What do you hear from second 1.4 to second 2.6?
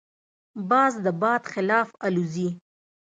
خلاف الوزي